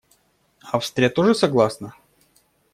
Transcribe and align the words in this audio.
Австрия 0.63 1.11
тоже 1.11 1.35
согласна? 1.35 1.93